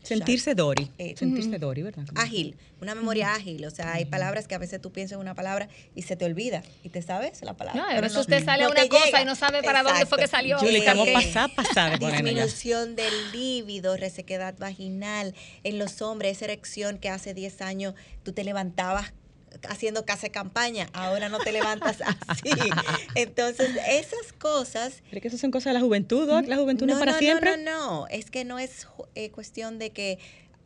[0.04, 0.92] Sentirse Dory.
[0.98, 2.04] Eh, sentirse Dory, ¿verdad?
[2.16, 3.66] Ágil, una memoria ágil.
[3.66, 6.26] O sea, hay palabras que a veces tú piensas en una palabra y se te
[6.26, 6.62] olvida.
[6.84, 7.82] Y te sabes la palabra.
[7.82, 10.28] No, a veces usted sale a una cosa y no sabe para dónde fue que
[10.28, 10.60] salió.
[10.60, 11.98] Julie, estamos pasada, pasada.
[11.98, 15.34] Disminución del líbido, resequedad vaginal.
[15.64, 19.14] En los hombres, esa erección que hace 10 años tú te levantabas
[19.68, 22.50] haciendo casa de campaña, ahora no te levantas así.
[23.16, 25.04] Entonces, esas cosas...
[25.10, 27.58] ¿Pero que eso son cosas de la juventud, La juventud no, es para siempre.
[27.58, 30.20] No, no, no, es que no es eh, cuestión de que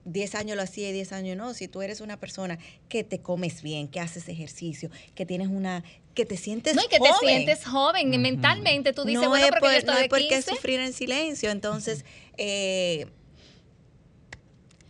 [0.07, 1.53] 10 años lo hacía y 10 años no.
[1.53, 2.57] Si tú eres una persona
[2.89, 5.83] que te comes bien, que haces ejercicio, que tienes una
[6.17, 9.77] que te sientes no, y que te sientes joven mentalmente tú dices bueno porque yo
[9.77, 12.05] estoy no hay por qué sufrir en silencio entonces
[12.37, 13.05] eh,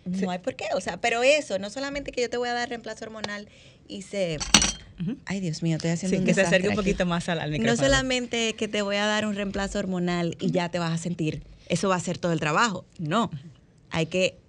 [0.06, 2.54] no hay por qué o sea pero eso no solamente que yo te voy a
[2.54, 3.50] dar reemplazo hormonal
[3.88, 4.38] y se
[5.26, 7.76] Ay, Dios mío, estoy haciendo sí, que se acerque un poquito más al, al micrófono.
[7.76, 10.98] No solamente que te voy a dar un reemplazo hormonal y ya te vas a
[10.98, 12.84] sentir, eso va a ser todo el trabajo.
[12.98, 13.30] No,
[13.92, 14.40] hay que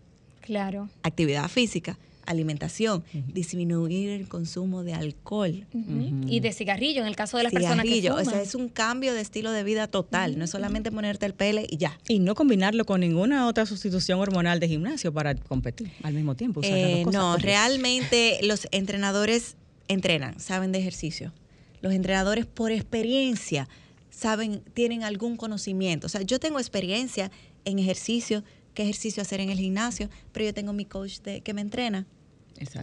[0.49, 0.89] Claro.
[1.03, 5.67] Actividad física, alimentación, disminuir el consumo de alcohol.
[6.27, 8.27] Y de cigarrillo, en el caso de las personas que fuman.
[8.27, 11.35] o sea, es un cambio de estilo de vida total, no es solamente ponerte el
[11.35, 11.99] pele y ya.
[12.09, 16.61] Y no combinarlo con ninguna otra sustitución hormonal de gimnasio para competir al mismo tiempo.
[16.63, 19.57] Eh, no, realmente los entrenadores
[19.89, 21.33] entrenan, saben de ejercicio.
[21.81, 23.69] Los entrenadores por experiencia
[24.11, 26.07] saben, tienen algún conocimiento.
[26.07, 27.31] O sea, yo tengo experiencia
[27.65, 28.43] en ejercicio,
[28.75, 32.07] qué ejercicio hacer en el gimnasio, pero yo tengo mi coach de, que me entrena.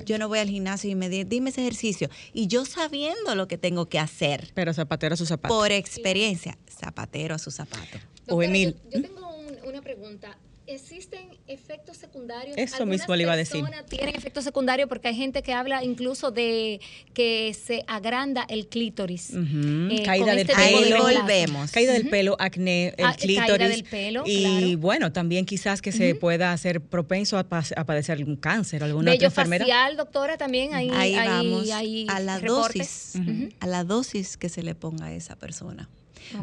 [0.06, 2.10] Yo no voy al gimnasio y me dice, dime ese ejercicio.
[2.34, 4.52] Y yo sabiendo lo que tengo que hacer.
[4.54, 5.54] Pero zapatero a su zapato.
[5.54, 8.00] Por experiencia, zapatero a su zapato.
[8.28, 8.76] o Emil.
[8.92, 9.30] Yo, tengo
[9.66, 10.38] una pregunta.
[10.68, 12.58] ¿Existen efectos secundarios?
[12.58, 13.64] Eso mismo le iba a decir.
[13.88, 16.82] tienen efectos secundarios porque hay gente que habla incluso de
[17.14, 19.32] que se agranda el clítoris.
[19.32, 21.04] Eh, caída del este pelo.
[21.04, 21.72] volvemos.
[21.72, 23.48] Caída del pelo, acné, el ah, clítoris.
[23.48, 28.36] Caída del pelo, Y bueno, también quizás que se pueda hacer propenso a, padecer algún
[28.36, 29.66] cáncer, alguna otra enfermedad.
[29.66, 31.70] facial, doctora, también ahí, ahí vamos
[32.10, 33.14] a la dosis,
[33.60, 35.90] a la dosis que se le ponga a esa persona.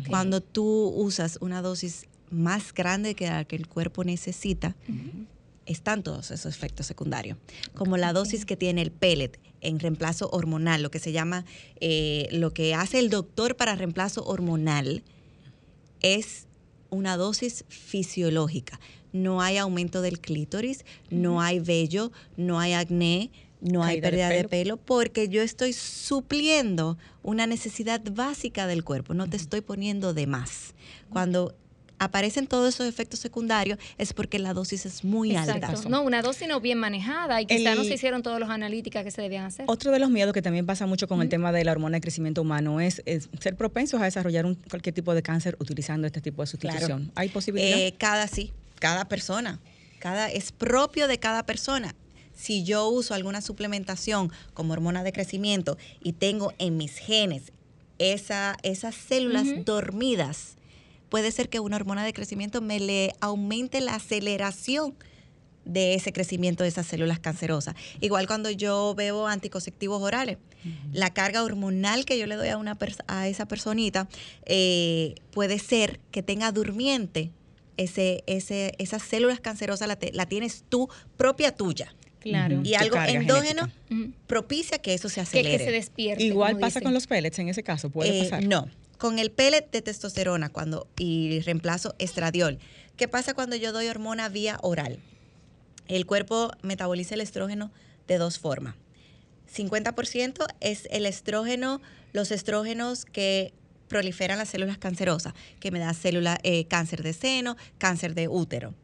[0.09, 4.75] Cuando tú usas una dosis más grande que la que el cuerpo necesita,
[5.67, 7.39] están todos esos efectos secundarios,
[7.75, 11.45] como la dosis que tiene el pellet en reemplazo hormonal, lo que se llama,
[11.81, 15.05] eh, lo que hace el doctor para reemplazo hormonal
[16.01, 16.47] es
[16.91, 18.81] una dosis fisiológica.
[19.13, 24.49] No hay aumento del clítoris, no hay vello, no hay acné, no hay pérdida de
[24.49, 24.77] pelo.
[24.77, 30.75] porque yo estoy supliendo una necesidad básica del cuerpo, no te estoy poniendo de más.
[31.11, 31.55] Cuando
[32.05, 35.73] aparecen todos esos efectos secundarios es porque la dosis es muy alta.
[35.89, 39.11] No, una dosis no bien manejada y quizás no se hicieron todas las analíticas que
[39.11, 39.67] se debían hacer.
[39.69, 42.01] Otro de los miedos que también pasa mucho con el tema de la hormona de
[42.01, 43.03] crecimiento humano es,
[43.39, 47.13] ser propensos a desarrollar un, cualquier tipo de cáncer utilizando este tipo de sustitución.
[47.15, 47.79] ¿Hay posibilidad?
[47.79, 49.61] Eh, cada sí, cada persona.
[50.01, 51.95] Cada, es propio de cada persona
[52.35, 57.53] si yo uso alguna suplementación como hormona de crecimiento y tengo en mis genes
[57.99, 60.57] esa, esas células dormidas,
[61.13, 64.95] puede ser que una hormona de crecimiento me le aumente la aceleración
[65.67, 67.75] de ese crecimiento de esas células cancerosas.
[68.01, 70.39] Igual cuando yo bebo anticonceptivos orales,
[70.91, 74.09] la carga hormonal que yo le doy a, una a esa personita
[74.47, 77.31] eh, puede ser que tenga durmiente
[77.77, 81.95] ese, ese, esas células cancerosas, la, la tienes tú, propia tuya.
[82.21, 82.63] Claro.
[82.65, 83.69] Y algo endógeno
[84.27, 85.59] propicia que eso se acelere.
[85.59, 86.25] Que, se despierte.
[86.25, 88.47] Igual pasa con los pellets en ese caso, puede eh, pasar.
[88.47, 88.67] No,
[88.99, 92.59] con el pellet de testosterona cuando, y reemplazo estradiol.
[92.97, 94.99] ¿Qué pasa cuando yo doy hormona vía oral?
[95.89, 97.71] El cuerpo metaboliza el estrógeno
[98.07, 98.75] de dos formas.
[99.55, 101.81] 50% es el estrógeno,
[102.13, 103.53] los estrógenos que
[103.89, 108.75] proliferan las células cancerosas, que me da célula, eh, cáncer de seno, cáncer de útero.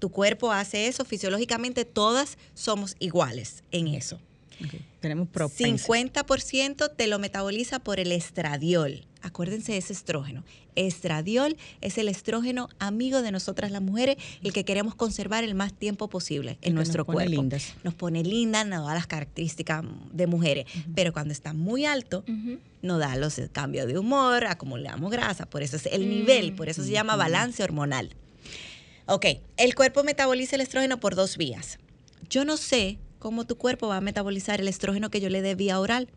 [0.00, 4.18] Tu cuerpo hace eso, fisiológicamente todas somos iguales en eso.
[5.00, 10.44] Tenemos 50% te lo metaboliza por el estradiol acuérdense de ese estrógeno.
[10.74, 15.72] Estradiol es el estrógeno amigo de nosotras las mujeres, el que queremos conservar el más
[15.72, 17.30] tiempo posible en nuestro nos cuerpo.
[17.30, 17.74] Lindas.
[17.84, 22.24] Nos pone lindas, nos da las características de mujeres, pero cuando está muy alto,
[22.82, 26.82] nos da los cambios de humor, acumulamos grasa, por eso es el nivel, por eso
[26.82, 28.10] se llama balance hormonal.
[29.06, 31.78] Ok, el cuerpo metaboliza el estrógeno por dos vías.
[32.30, 35.54] Yo no sé cómo tu cuerpo va a metabolizar el estrógeno que yo le dé
[35.54, 36.08] vía oral.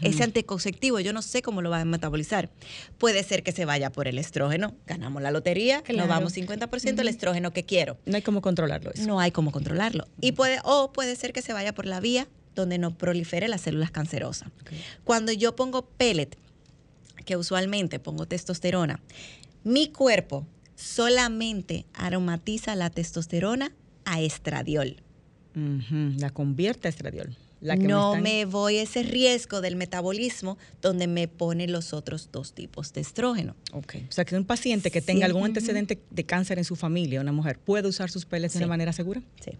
[0.00, 2.48] Ese anticonceptivo, yo no sé cómo lo va a metabolizar.
[2.96, 7.08] Puede ser que se vaya por el estrógeno, ganamos la lotería, nos vamos 50% el
[7.08, 7.98] estrógeno que quiero.
[8.06, 8.92] No hay cómo controlarlo.
[9.04, 10.06] No hay cómo controlarlo.
[10.22, 13.60] Y puede, o puede ser que se vaya por la vía donde no prolifere las
[13.60, 14.48] células cancerosas.
[15.04, 16.38] Cuando yo pongo pellet,
[17.26, 19.00] que usualmente pongo testosterona,
[19.64, 20.46] mi cuerpo
[20.76, 23.72] solamente aromatiza la testosterona
[24.06, 25.02] a estradiol.
[25.54, 27.36] La convierte a estradiol.
[27.78, 32.92] no me, voy a ese riesgo del metabolismo donde me pone los otros dos tipos
[32.92, 33.54] de estrógeno.
[33.72, 33.96] Ok.
[34.08, 37.32] O sea, que un paciente que tenga algún antecedente de cáncer en su familia, una
[37.32, 39.22] mujer, ¿puede usar sus pellets de manera segura?
[39.40, 39.52] Sí.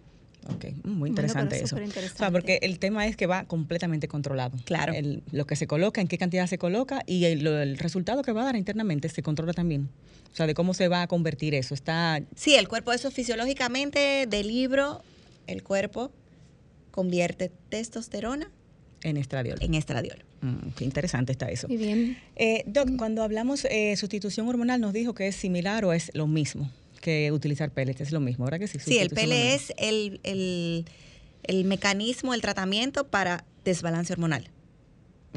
[0.52, 1.76] Ok, muy interesante eso.
[1.76, 4.59] O sea, porque el tema es que va completamente controlado.
[4.64, 4.92] Claro.
[5.30, 8.44] lo que se coloca, en qué cantidad se coloca y el, resultado que va a
[8.44, 9.88] dar internamente se controla también.
[10.33, 11.74] O sea, de cómo se va a convertir eso.
[11.74, 12.20] Está.
[12.35, 15.02] Sí, el cuerpo, eso fisiológicamente, del libro,
[15.46, 16.12] el cuerpo
[16.90, 18.50] convierte testosterona
[19.02, 19.59] en estradiol.
[19.61, 20.24] En estradiol.
[20.40, 21.68] Mm, qué interesante está eso.
[21.68, 22.18] Muy bien.
[22.37, 26.26] Eh, Doc, cuando hablamos eh, sustitución hormonal, nos dijo que es similar o es lo
[26.26, 26.70] mismo
[27.04, 28.78] que utilizar pellets, es lo mismo, ¿verdad que sí?
[28.78, 30.87] Sí, el pellet es el, el,
[31.42, 34.48] el mecanismo, el tratamiento para desbalance hormonal.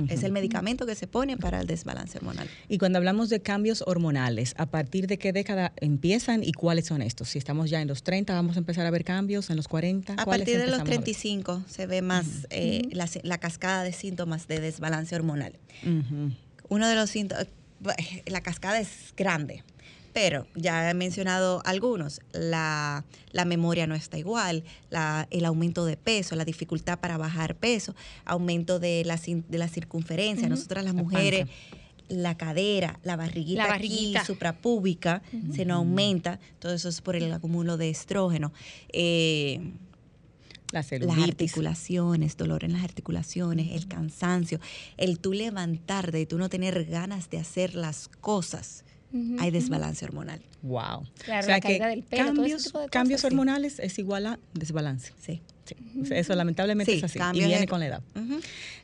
[0.10, 2.47] Es el medicamento que se pone para el desbalance hormonal.
[2.67, 7.01] Y cuando hablamos de cambios hormonales, ¿a partir de qué década empiezan y cuáles son
[7.01, 7.29] estos?
[7.29, 10.13] Si estamos ya en los 30, vamos a empezar a ver cambios, en los 40.
[10.13, 15.15] A partir de los 35 se ve más eh, la, cascada de síntomas de desbalance
[15.15, 15.53] hormonal.
[16.69, 17.47] Uno de los síntomas,
[18.25, 19.63] la cascada es grande
[20.19, 23.06] pero ya he mencionado algunos, la,
[23.45, 24.63] memoria no está igual,
[25.30, 27.93] el aumento de peso, la dificultad para bajar peso,
[28.25, 31.47] aumento de la, de la circunferencia, nosotras las mujeres...
[32.10, 33.77] La cadera, la barriguita,
[34.13, 35.21] la suprapúbica,
[35.53, 36.39] se nos aumenta.
[36.58, 38.53] Todo eso es por el acúmulo de estrógeno.
[38.93, 39.73] Eh,
[40.71, 44.62] las articulaciones, dolor en las articulaciones, el cansancio,
[44.95, 48.86] el tú levantarte y tú no tener ganas de hacer las cosas
[49.39, 50.41] hay desbalance hormonal.
[50.62, 51.06] Wow.
[51.24, 55.13] Claro, o sea la que del pelo, cambios, cambios hormonales es igual a desbalance.
[55.20, 55.41] Sí.
[55.65, 55.76] sí.
[56.12, 58.02] Eso lamentablemente es así y viene con la edad.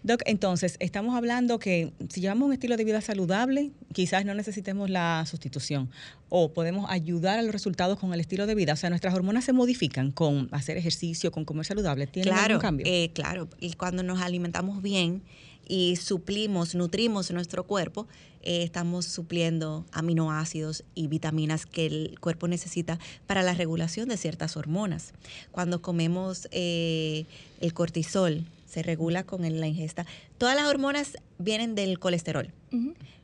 [0.03, 4.89] Doc, entonces, estamos hablando que si llevamos un estilo de vida saludable, quizás no necesitemos
[4.89, 5.89] la sustitución
[6.29, 8.73] o podemos ayudar a los resultados con el estilo de vida.
[8.73, 12.07] O sea, nuestras hormonas se modifican con hacer ejercicio, con comer saludable.
[12.07, 12.85] ¿Tiene claro, algún cambio?
[12.89, 15.21] Eh, claro, y cuando nos alimentamos bien,
[15.67, 18.07] y suplimos, nutrimos nuestro cuerpo,
[18.41, 24.57] eh, estamos supliendo aminoácidos y vitaminas que el cuerpo necesita para la regulación de ciertas
[24.57, 25.13] hormonas.
[25.51, 27.25] Cuando comemos eh,
[27.61, 30.05] el cortisol, se regula con la ingesta.
[30.37, 32.51] Todas las hormonas vienen del colesterol,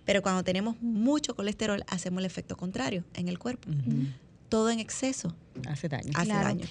[0.05, 3.67] pero cuando tenemos mucho colesterol hacemos el efecto contrario en el cuerpo.
[4.47, 5.35] Todo en exceso
[5.67, 6.11] Hace daño.
[6.15, 6.65] Hace daño.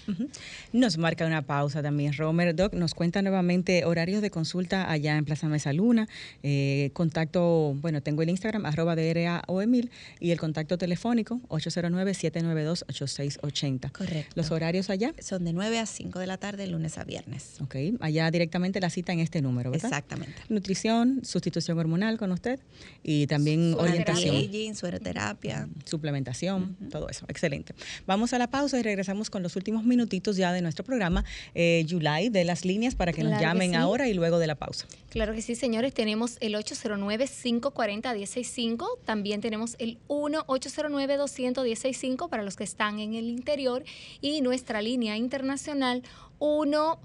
[0.73, 2.13] Nos marca una pausa también.
[2.15, 6.09] Romer Doc nos cuenta nuevamente horarios de consulta allá en Plaza Mesa Luna.
[6.43, 13.93] Eh, contacto, bueno, tengo el Instagram, arroba DRA o Emil, y el contacto telefónico 809-792-8680.
[13.93, 14.33] Correcto.
[14.35, 15.15] ¿Los horarios allá?
[15.21, 17.61] Son de 9 a 5 de la tarde, lunes a viernes.
[17.61, 17.77] Ok.
[18.01, 19.87] Allá directamente la cita en este número, ¿verdad?
[19.87, 20.35] Exactamente.
[20.49, 22.59] Nutrición, sustitución hormonal con usted
[23.03, 24.37] y también orientación.
[24.37, 25.69] Aging, sueroterapia.
[25.85, 27.25] Suplementación, todo eso.
[27.29, 27.75] Excelente.
[28.07, 31.85] Vamos a la pausa y regresamos con los últimos minutitos ya de nuestro programa, eh,
[31.89, 34.87] July, de las líneas para que nos llamen ahora y luego de la pausa.
[35.11, 35.95] Claro que sí, señores.
[35.95, 38.99] Tenemos el 809-540-165.
[39.05, 43.85] También tenemos el 1-809-200-165 para los que están en el interior.
[44.21, 46.03] Y nuestra línea internacional
[46.39, 46.99] 1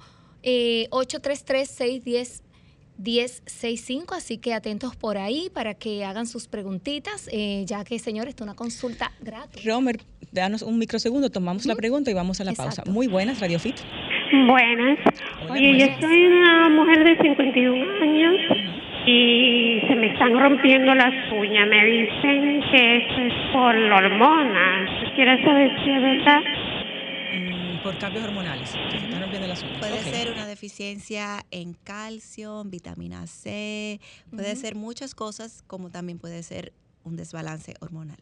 [0.90, 2.44] 833 610
[2.98, 8.32] 1065, así que atentos por ahí para que hagan sus preguntitas, eh, ya que, señores,
[8.32, 9.66] esto es una consulta gratis.
[9.66, 10.02] Romer,
[10.34, 12.84] danos un microsegundo, tomamos la pregunta y vamos a la pausa.
[12.88, 13.76] Muy buenas, Radio Fit.
[14.48, 14.98] Buenas.
[15.50, 18.36] Oye, yo soy una mujer de 51 años
[19.06, 21.68] y se me están rompiendo las uñas.
[21.68, 25.14] Me dicen que eso es por la hormona.
[25.16, 26.42] ¿Quieres saber si es verdad?
[27.84, 28.74] por cambios hormonales.
[29.80, 34.00] Puede ser una deficiencia en calcio, en vitamina C,
[34.32, 36.72] puede ser muchas cosas, como también puede ser
[37.04, 38.18] un desbalance hormonal.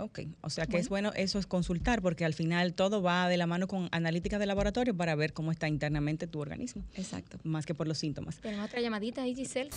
[0.00, 3.36] Ok, o sea que es bueno eso es consultar porque al final todo va de
[3.36, 6.84] la mano con analítica de laboratorio para ver cómo está internamente tu organismo.
[6.94, 7.38] Exacto.
[7.44, 8.38] Más que por los síntomas.
[8.40, 9.70] Tenemos otra llamadita ahí, Giselle.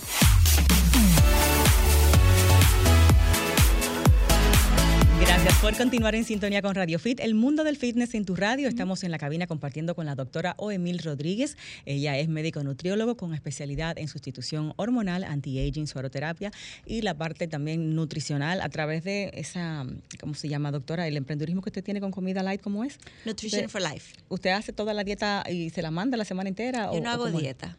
[5.34, 8.68] Gracias por continuar en sintonía con Radio Fit, el mundo del fitness en tu radio.
[8.68, 11.58] Estamos en la cabina compartiendo con la doctora Oemil Rodríguez.
[11.88, 16.52] Ella es médico nutriólogo con especialidad en sustitución hormonal, anti-aging, sueroterapia
[16.86, 19.88] y la parte también nutricional a través de esa,
[20.20, 21.08] ¿cómo se llama, doctora?
[21.08, 23.00] El emprendedurismo que usted tiene con comida light, ¿cómo es?
[23.26, 24.14] Nutrition for Life.
[24.30, 26.92] ¿Usted hace toda la dieta y se la manda la semana entera?
[26.94, 27.76] Yo no hago dieta.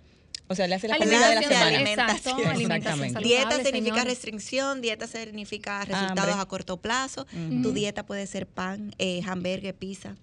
[0.47, 1.67] O sea, le hace la comida de la semana.
[1.69, 2.41] Alimentación.
[2.61, 3.21] Exactamente.
[3.21, 7.27] Dieta significa restricción, dieta significa resultados a corto plazo.
[7.63, 10.17] Tu dieta puede ser pan, eh, hamburgues, pizza.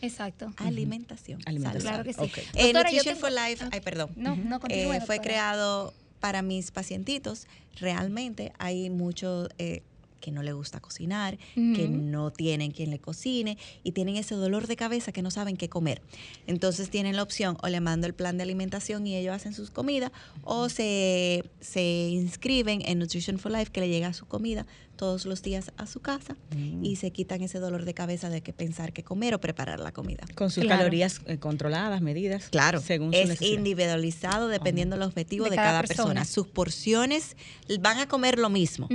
[0.00, 0.52] Exacto.
[0.58, 1.40] Alimentación.
[1.44, 1.92] Alimentación.
[1.92, 2.42] Claro que sí.
[2.54, 4.10] Eh, Nutrition for Life, ay, perdón.
[4.16, 7.46] No, no eh, Fue creado para mis pacientitos.
[7.80, 9.82] Realmente hay mucho eh,
[10.20, 14.66] que no le gusta cocinar, que no tienen quien le cocine y tienen ese dolor
[14.66, 16.02] de cabeza que no saben qué comer.
[16.46, 19.70] Entonces tienen la opción o le mando el plan de alimentación y ellos hacen sus
[19.70, 24.66] comidas o se, se inscriben en Nutrition for Life que le llega su comida
[24.98, 26.84] todos los días a su casa mm.
[26.84, 29.92] y se quitan ese dolor de cabeza de que pensar qué comer o preparar la
[29.92, 30.24] comida.
[30.34, 32.50] Con sus calorías eh, controladas, medidas.
[32.50, 36.26] Claro, según es individualizado dependiendo del objetivo de, cada, persona.
[36.26, 37.36] Sus porciones
[37.80, 38.88] van a comer lo mismo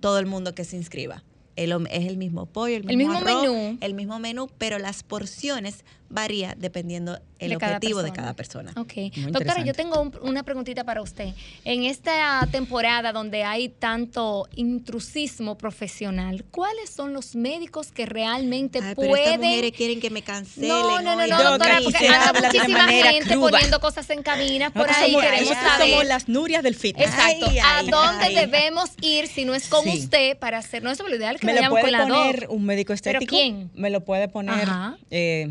[0.00, 1.24] todo el mundo que se inscriba.
[1.56, 3.78] es el mismo pollo, el mismo, menú.
[3.80, 8.72] El mismo menú, pero las porciones varía dependiendo el objetivo de cada persona.
[8.76, 8.92] Ok.
[9.30, 11.30] Doctora, yo tengo una preguntita para usted.
[11.64, 18.94] En esta temporada donde hay tanto intrusismo profesional, ¿cuáles son los médicos que realmente Ay,
[18.94, 19.12] pueden...
[19.12, 20.68] Pero estas mujeres quieren que me cancelen.
[20.68, 23.50] No, no, no, no doctora, porque anda muchísima gente cruda.
[23.50, 25.12] poniendo cosas en cabina por Nosotros ahí.
[25.12, 25.88] somos, Queremos saber.
[25.90, 27.08] somos las Nurias del fitness.
[27.08, 27.46] Exacto.
[27.50, 28.34] Ay, ¿A ay, dónde ay.
[28.34, 29.98] debemos ir si no es con Sí.
[29.98, 30.82] usted para hacer?
[30.82, 32.50] No, eso lo ideal es que ¿Me lo puede con la poner dos.
[32.56, 33.30] un médico ¿Pero estético?
[33.36, 33.70] quién?
[33.74, 34.68] Me lo puede poner...
[34.68, 34.96] Ajá.
[35.10, 35.48] eh,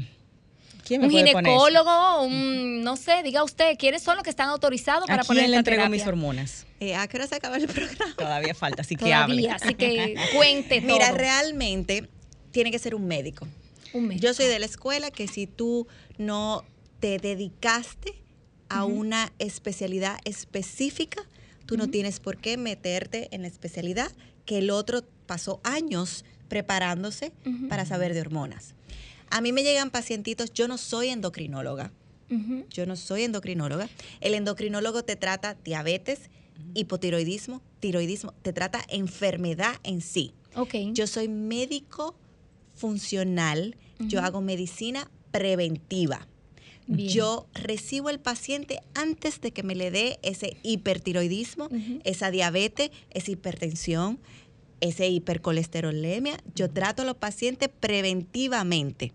[0.86, 4.30] ¿Quién me Un puede poner ginecólogo, un, no sé, diga usted, ¿quiénes son los que
[4.30, 5.98] están autorizados para ¿A poner quién le esta entrego terapia?
[5.98, 6.66] mis hormonas?
[6.80, 8.16] Eh, ¿A qué hora se acaba el programa?
[8.18, 9.50] Todavía falta, así que Todavía, hable.
[9.52, 10.94] así que cuente todo.
[10.94, 12.10] Mira, realmente
[12.52, 13.48] tiene que ser un médico.
[13.94, 14.26] Un médico.
[14.26, 16.64] Yo soy de la escuela que si tú no
[17.00, 18.16] te dedicaste
[18.70, 21.22] a una especialidad específica,
[21.66, 24.12] tú no tienes por qué meterte en la especialidad
[24.46, 27.32] que el otro pasó años preparándose
[27.70, 28.74] para saber de hormonas.
[29.32, 31.92] A mí me llegan pacientitos, yo no soy endocrinóloga,
[32.70, 33.90] yo no soy endocrinóloga.
[34.20, 36.30] El endocrinólogo te trata diabetes,
[36.74, 40.34] hipotiroidismo, tiroidismo, te trata enfermedad en sí.
[40.56, 40.76] Ok.
[40.94, 42.16] Yo soy médico
[42.74, 46.28] funcional, yo hago medicina preventiva.
[46.88, 47.10] Bien.
[47.10, 51.70] Yo recibo al paciente antes de que me le dé ese hipertiroidismo,
[52.04, 54.20] esa diabetes, esa hipertensión,
[54.82, 56.38] ese hipercolesterolemia.
[56.56, 59.14] Yo trato a los pacientes preventivamente.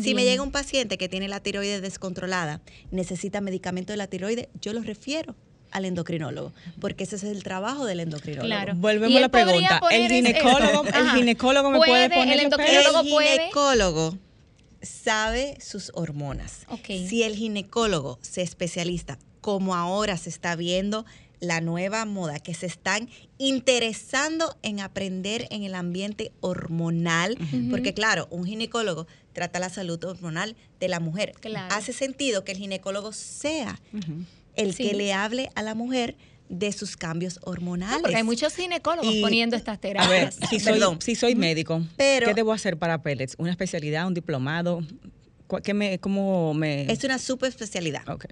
[0.00, 4.48] Si me llega un paciente que tiene la tiroides descontrolada, necesita medicamento de la tiroides,
[4.62, 5.36] yo lo refiero
[5.70, 8.46] al endocrinólogo, porque ese es el trabajo del endocrinólogo.
[8.46, 8.72] Claro.
[8.76, 9.80] Volvemos a la pregunta.
[9.90, 13.00] ¿El ginecólogo, el ginecólogo me puede, Puede, poner el endocrinólogo-?
[13.04, 14.18] El puede- ginecólogo
[14.80, 16.60] sabe sus hormonas.
[16.68, 16.86] Ok.
[17.08, 21.04] Si el ginecólogo se especialista, como ahora se está viendo
[21.44, 27.36] la nueva moda, que se están interesando en aprender en el ambiente hormonal,
[27.70, 31.32] porque claro, un ginecólogo trata la salud hormonal de la mujer.
[31.40, 31.74] Claro.
[31.74, 33.80] Hace sentido que el ginecólogo sea
[34.56, 34.88] el Sí.
[34.88, 36.16] que le hable a la mujer
[36.48, 37.96] de sus cambios hormonales.
[37.96, 40.36] No, porque hay muchos ginecólogos Y- poniendo estas A ver, terapias.
[40.50, 40.98] si soy, Perdón.
[41.00, 43.34] si soy médico, Pero- ¿qué debo hacer para pellets?
[43.38, 44.80] ¿Una especialidad, un diplomado?
[45.46, 46.90] ¿Cuál- ¿Qué me, ¿Cómo me...?
[46.92, 48.08] Es una subespecialidad.
[48.08, 48.26] Ok.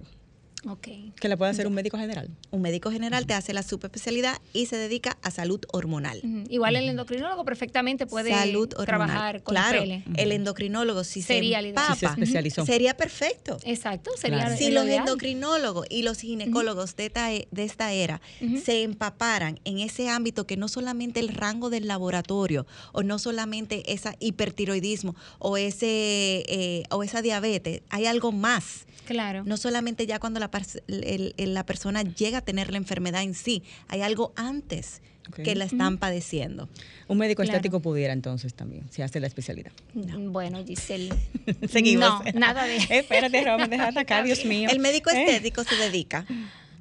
[0.65, 0.87] Ok.
[1.19, 2.29] ¿Que le puede hacer un médico general?
[2.51, 6.21] Un médico general te hace la subespecialidad y se dedica a salud hormonal.
[6.49, 10.03] Igual el endocrinólogo perfectamente puede salud trabajar con claro, pele.
[10.15, 11.83] el endocrinólogo si Sería se ideal.
[11.93, 12.65] Si se empapa, especializó.
[12.65, 13.57] sería perfecto.
[13.65, 14.57] Exacto, sería Claro.
[14.57, 14.99] Si los ideal.
[15.01, 18.21] endocrinólogos y los ginecólogos de, esta, e- de esta era
[18.63, 23.91] se empaparan en ese ámbito que no solamente el rango del laboratorio o no solamente
[23.91, 28.85] ese hipertiroidismo o ese eh, o esa diabetes, hay algo más.
[29.05, 29.43] Claro.
[29.45, 30.49] No solamente ya cuando la,
[30.87, 35.01] el- el- la persona llega a tener la enfermedad en sí, hay algo antes
[35.43, 36.67] que la están padeciendo.
[37.07, 37.55] Un médico Claro.
[37.57, 39.71] estético pudiera entonces también, si hace la especialidad.
[39.93, 41.13] Bueno, Giselle.
[41.69, 42.25] Seguimos.
[42.25, 42.75] No, nada de.
[42.89, 44.69] Espérate, Roma, deja de atacar, Dios mío.
[44.69, 45.23] El médico Eh.
[45.23, 46.25] estético se dedica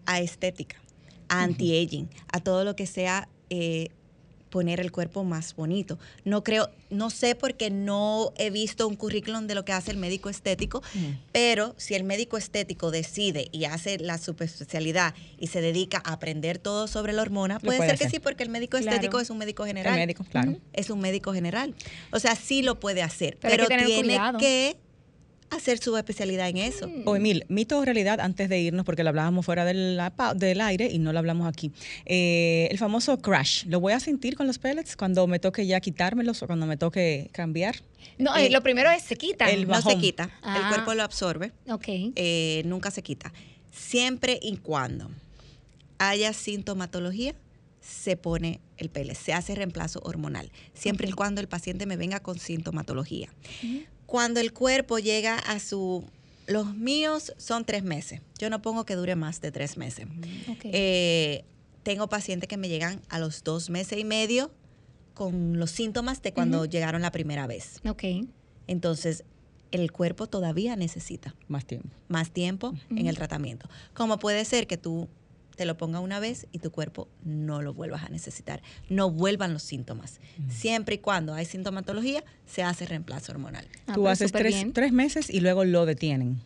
[0.07, 0.77] a estética,
[1.29, 3.91] a anti-aging, a todo lo que sea eh,
[4.53, 5.98] poner el cuerpo más bonito.
[6.24, 9.96] No creo, no sé porque no he visto un currículum de lo que hace el
[9.96, 10.82] médico estético,
[11.32, 16.59] pero si el médico estético decide y hace la subespecialidad y se dedica a aprender
[16.59, 18.92] todo sobre la hormona, puede, puede ser que sí, porque el médico Claro.
[18.96, 19.94] estético es un médico general.
[19.94, 20.57] El médico, claro.
[20.74, 21.74] Es un médico general.
[22.12, 24.38] O sea, sí lo puede hacer, Pero que tiene cuidado.
[24.38, 24.76] que
[25.57, 26.90] hacer su especialidad en eso.
[27.05, 30.00] O Emil, mito o realidad, antes de irnos, porque lo hablábamos fuera del,
[30.36, 31.72] del aire y no lo hablamos aquí.
[32.07, 35.80] Eh, el famoso crash, ¿lo voy a sentir con los pellets cuando me toque ya
[35.80, 37.76] quitármelos o cuando me toque cambiar?
[38.18, 39.48] No, eh, lo primero es se quitan.
[39.48, 40.61] el No se quita, Ah.
[40.62, 41.53] el cuerpo lo absorbe.
[41.68, 41.84] Ok.
[42.16, 43.32] eh, nunca se quita.
[43.70, 45.11] Siempre y cuando
[45.98, 47.34] haya sintomatología,
[47.80, 52.20] se pone el pele, se hace reemplazo hormonal, siempre y cuando el paciente me venga
[52.20, 53.28] con sintomatología.
[54.12, 56.04] Cuando el cuerpo llega a su...
[56.46, 58.20] Los míos son tres meses.
[58.38, 60.06] Yo no pongo que dure más de tres meses.
[60.50, 60.64] ok.
[60.64, 61.44] Eh,
[61.82, 64.50] tengo pacientes que me llegan a los dos meses y medio
[65.14, 67.80] con los síntomas de cuando llegaron la primera vez.
[67.88, 68.04] ok.
[68.66, 69.24] Entonces,
[69.70, 71.88] el cuerpo todavía necesita Más tiempo.
[72.08, 73.66] más tiempo en el tratamiento.
[73.94, 75.08] Como puede ser que tú
[75.57, 79.53] te lo pongas una vez y tu cuerpo no lo vuelvas a necesitar, no vuelvan
[79.53, 80.20] los síntomas.
[80.50, 83.66] Siempre y cuando hay sintomatología, se hace reemplazo hormonal.
[83.86, 86.40] Ah, Tú pero haces tres, meses y luego lo detienen.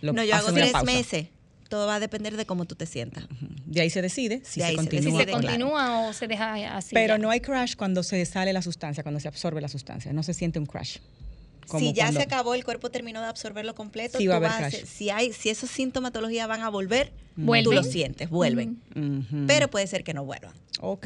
[0.00, 0.84] Lo- no, yo hago tres pausa.
[0.84, 1.28] meses.
[1.68, 3.24] Todo va a depender de cómo tú te sientas.
[3.64, 5.10] De ahí se decide si De se continúa.
[5.12, 5.32] Si se claro.
[5.46, 6.94] continúa o se deja así.
[6.94, 7.18] Pero ya.
[7.18, 10.12] no hay crash cuando se sale la sustancia, cuando se absorbe la sustancia.
[10.12, 10.98] No se siente un crash.
[11.68, 14.40] Como Si ya cuando- se acabó, el cuerpo terminó de absorberlo completo, Sí va a
[14.40, 14.84] tú haber vas crash.
[14.84, 18.78] si hay, si esas sintomatologías van a volver, Tú lo sientes, vuelven.
[19.46, 20.52] Pero puede ser que no vuelvan.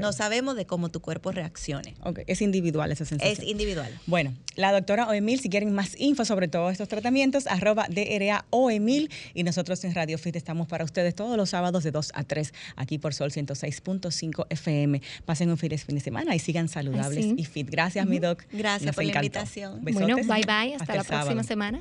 [0.01, 1.95] No sabemos de cómo tu cuerpo reaccione.
[2.27, 3.33] Es individual esa sensación.
[3.33, 3.93] Es individual.
[4.07, 9.11] Bueno, la doctora Oemil, si quieren más info sobre todos estos tratamientos, arroba DRA Oemil.
[9.35, 12.53] Y nosotros en Radio Fit estamos para ustedes todos los sábados de 2 a 3,
[12.77, 15.03] aquí por Sol 106.5 FM.
[15.25, 17.69] Pasen un feliz fin de semana y sigan saludables y fit.
[17.71, 18.45] Gracias, mi doc.
[18.53, 19.81] Gracias por la invitación.
[19.83, 20.75] Bueno, bye bye.
[20.81, 21.81] Hasta, la próxima semana.